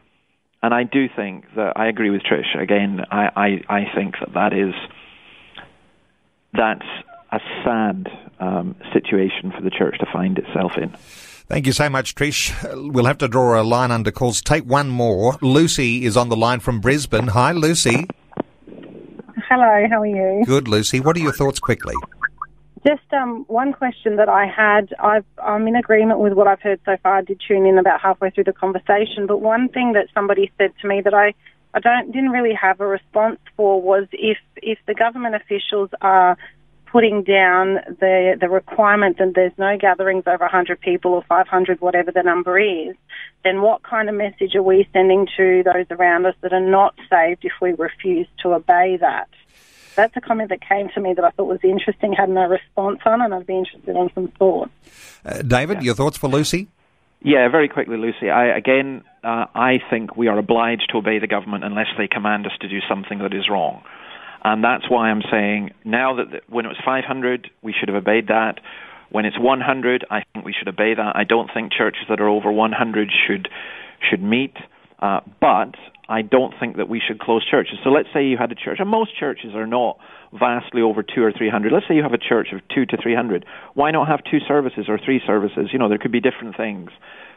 [0.62, 2.60] And I do think that I agree with Trish.
[2.60, 4.74] Again, I, I, I think that that is
[6.52, 6.86] that's
[7.30, 8.08] a sad
[8.40, 10.92] um, situation for the church to find itself in.
[11.48, 12.52] Thank you so much, Trish.
[12.92, 14.42] We'll have to draw a line under calls.
[14.42, 15.38] Take one more.
[15.40, 17.28] Lucy is on the line from Brisbane.
[17.28, 18.06] Hi, Lucy.
[19.48, 20.44] Hello, how are you?
[20.44, 21.00] Good, Lucy.
[21.00, 21.94] What are your thoughts quickly?
[22.86, 24.92] Just um, one question that I had.
[25.00, 27.16] i am in agreement with what I've heard so far.
[27.16, 30.72] I did tune in about halfway through the conversation, but one thing that somebody said
[30.82, 31.32] to me that I,
[31.72, 36.36] I don't didn't really have a response for was if if the government officials are
[36.90, 42.10] putting down the the requirement that there's no gatherings over 100 people or 500, whatever
[42.10, 42.96] the number is,
[43.44, 46.94] then what kind of message are we sending to those around us that are not
[47.10, 49.28] saved if we refuse to obey that?
[49.98, 53.00] that's a comment that came to me that I thought was interesting, had no response
[53.04, 54.70] on, and I'd be interested in some thoughts.
[55.24, 55.86] Uh, David, yeah.
[55.86, 56.68] your thoughts for Lucy?
[57.20, 58.30] Yeah, very quickly, Lucy.
[58.30, 62.46] I, again, uh, I think we are obliged to obey the government unless they command
[62.46, 63.82] us to do something that is wrong.
[64.44, 67.96] And that's why I'm saying now that the, when it was 500, we should have
[67.96, 68.60] obeyed that.
[69.10, 71.16] When it's 100, I think we should obey that.
[71.16, 73.48] I don't think churches that are over 100 should
[74.08, 74.54] should meet.
[75.00, 75.74] Uh, but
[76.08, 77.78] I don't think that we should close churches.
[77.84, 79.98] So let's say you had a church, and most churches are not
[80.32, 81.72] vastly over two or three hundred.
[81.72, 83.44] Let's say you have a church of two to three hundred.
[83.74, 85.70] Why not have two services or three services?
[85.72, 86.90] You know, there could be different things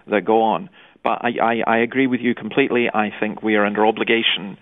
[0.08, 0.70] that go on.
[1.04, 2.88] But I, I, I agree with you completely.
[2.94, 4.58] I think we are under obligation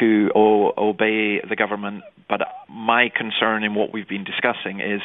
[0.00, 2.04] to obey the government.
[2.28, 5.00] But my concern in what we've been discussing is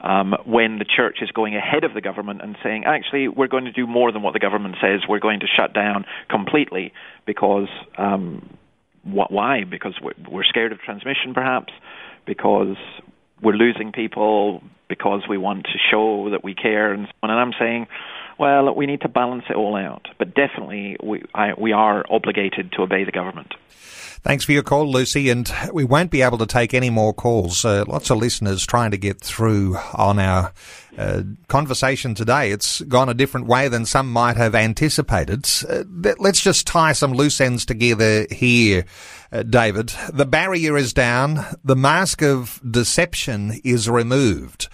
[0.00, 3.64] um, when the church is going ahead of the government and saying, actually, we're going
[3.64, 5.00] to do more than what the government says.
[5.08, 6.92] We're going to shut down completely
[7.26, 8.48] because um,
[9.04, 9.64] wh- why?
[9.64, 9.94] Because
[10.30, 11.72] we're scared of transmission, perhaps,
[12.26, 12.76] because
[13.42, 17.30] we're losing people, because we want to show that we care, and so on.
[17.30, 17.86] And I'm saying,
[18.38, 20.08] well, we need to balance it all out.
[20.18, 23.54] But definitely, we, I, we are obligated to obey the government.
[24.22, 25.30] Thanks for your call, Lucy.
[25.30, 27.64] And we won't be able to take any more calls.
[27.64, 30.52] Uh, lots of listeners trying to get through on our
[30.96, 32.50] uh, conversation today.
[32.50, 35.48] It's gone a different way than some might have anticipated.
[35.68, 35.84] Uh,
[36.18, 38.84] let's just tie some loose ends together here,
[39.30, 39.92] uh, David.
[40.12, 41.44] The barrier is down.
[41.62, 44.68] The mask of deception is removed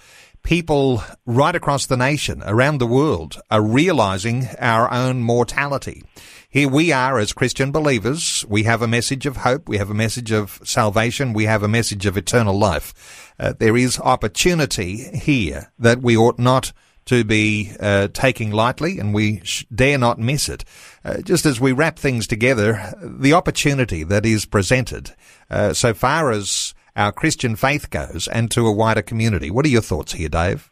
[0.45, 6.03] people right across the nation, around the world, are realizing our own mortality.
[6.47, 8.45] Here we are as Christian believers.
[8.47, 9.67] We have a message of hope.
[9.67, 11.33] We have a message of salvation.
[11.33, 13.33] We have a message of eternal life.
[13.39, 16.71] Uh, there is opportunity here that we ought not
[17.05, 20.63] to be uh, taking lightly, and we sh- dare not miss it.
[21.03, 25.15] Uh, just as we wrap things together, the opportunity that is presented,
[25.49, 29.51] uh, so far as our Christian faith goes, and to a wider community.
[29.51, 30.71] What are your thoughts here, Dave?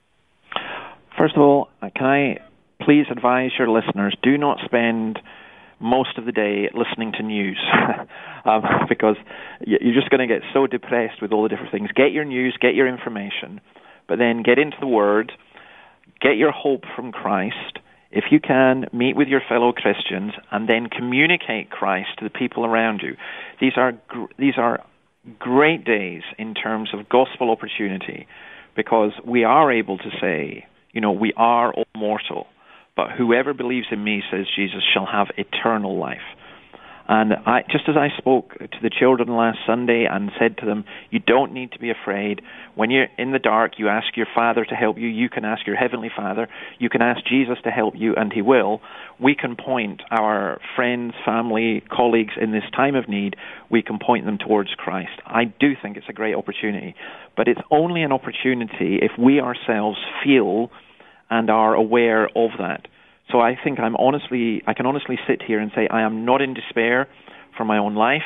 [1.17, 2.39] First of all, can I
[2.84, 5.19] please advise your listeners: do not spend
[5.84, 7.59] most of the day listening to news
[8.45, 9.17] um, because
[9.65, 11.89] you're just going to get so depressed with all the different things.
[11.93, 13.59] Get your news, get your information,
[14.07, 15.34] but then get into the Word,
[16.21, 17.80] get your hope from Christ.
[18.11, 22.65] If you can, meet with your fellow Christians and then communicate Christ to the people
[22.65, 23.17] around you.
[23.59, 23.93] These are
[24.38, 24.84] these are
[25.39, 28.28] great days in terms of gospel opportunity
[28.76, 32.47] because we are able to say, you know, we are all mortal.
[32.95, 36.21] But whoever believes in me, says Jesus, shall have eternal life.
[37.08, 40.86] And I, just as I spoke to the children last Sunday and said to them,
[41.10, 42.41] you don't need to be afraid.
[42.76, 45.08] When you're in the dark, you ask your Father to help you.
[45.10, 46.47] You can ask your Heavenly Father.
[46.80, 48.80] You can ask Jesus to help you, and He will.
[49.20, 53.36] We can point our friends, family, colleagues in this time of need,
[53.70, 55.22] we can point them towards Christ.
[55.26, 56.95] I do think it's a great opportunity.
[57.36, 60.72] But it's only an opportunity if we ourselves feel
[61.30, 62.88] and are aware of that.
[63.32, 66.41] So I think I'm honestly, I can honestly sit here and say I am not
[66.41, 67.07] in despair
[67.57, 68.21] for my own life.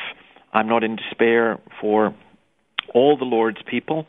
[0.52, 2.14] I'm not in despair for
[2.94, 4.06] all the Lord's people.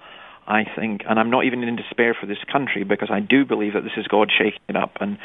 [0.47, 3.73] I think, and I'm not even in despair for this country because I do believe
[3.73, 5.19] that this is God shaking it up, and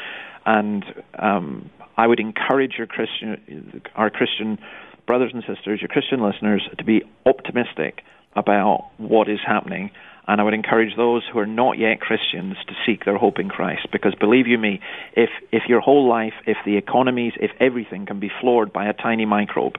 [0.45, 0.85] and
[1.17, 4.59] um, I would encourage your Christian, our Christian
[5.07, 8.01] brothers and sisters, your Christian listeners, to be optimistic
[8.35, 9.89] about what is happening
[10.27, 13.49] and I would encourage those who are not yet Christians to seek their hope in
[13.49, 13.87] Christ.
[13.91, 14.79] Because believe you me,
[15.13, 18.93] if, if your whole life, if the economies, if everything can be floored by a
[18.93, 19.77] tiny microbe,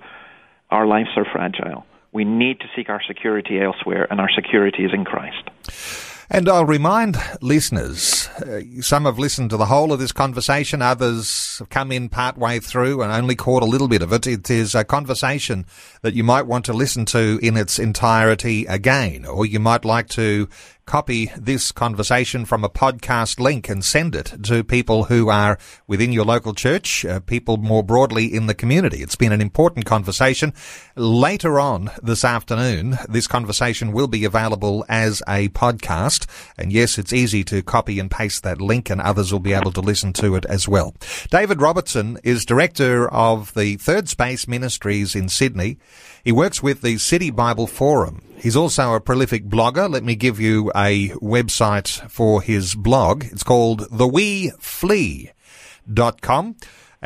[0.70, 1.84] our lives are fragile.
[2.12, 6.15] We need to seek our security elsewhere, and our security is in Christ.
[6.28, 11.58] And I'll remind listeners, uh, some have listened to the whole of this conversation, others
[11.60, 14.26] have come in part way through and only caught a little bit of it.
[14.26, 15.66] It is a conversation
[16.02, 20.08] that you might want to listen to in its entirety again, or you might like
[20.10, 20.48] to
[20.86, 25.58] copy this conversation from a podcast link and send it to people who are
[25.88, 29.02] within your local church, uh, people more broadly in the community.
[29.02, 30.54] It's been an important conversation.
[30.94, 36.26] Later on this afternoon, this conversation will be available as a podcast.
[36.56, 39.72] And yes, it's easy to copy and paste that link and others will be able
[39.72, 40.94] to listen to it as well.
[41.30, 45.78] David Robertson is director of the Third Space Ministries in Sydney.
[46.22, 48.22] He works with the City Bible Forum.
[48.36, 49.90] He's also a prolific blogger.
[49.90, 53.24] Let me give you a website for his blog.
[53.24, 56.56] It's called theweeflea.com.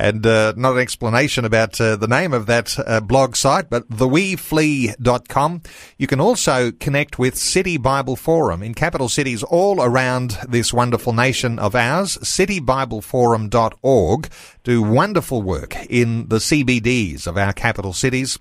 [0.01, 3.87] And uh, not an explanation about uh, the name of that uh, blog site, but
[3.91, 5.61] theweeflea.com.
[5.99, 11.13] You can also connect with City Bible Forum in capital cities all around this wonderful
[11.13, 12.17] nation of ours.
[12.17, 14.29] CityBibleForum.org
[14.65, 18.39] do wonderful work in the CBDs of our capital cities.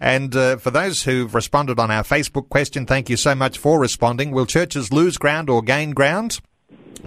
[0.00, 3.78] And uh, for those who've responded on our Facebook question, thank you so much for
[3.78, 4.30] responding.
[4.30, 6.40] Will churches lose ground or gain ground?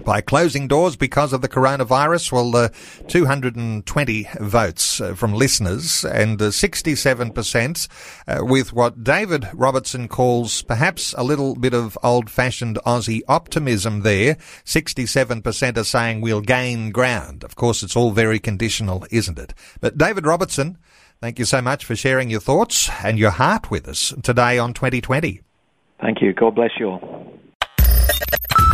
[0.04, 2.32] By closing doors because of the coronavirus?
[2.32, 2.68] Well, uh,
[3.08, 7.88] 220 votes uh, from listeners and uh, 67%
[8.26, 14.36] uh, with what David Robertson calls perhaps a little bit of old-fashioned Aussie optimism there.
[14.64, 17.44] 67% are saying we'll gain ground.
[17.44, 19.54] Of course, it's all very conditional, isn't it?
[19.80, 20.78] But David Robertson,
[21.20, 24.72] thank you so much for sharing your thoughts and your heart with us today on
[24.74, 25.40] 2020.
[26.00, 26.32] Thank you.
[26.32, 27.38] God bless you all.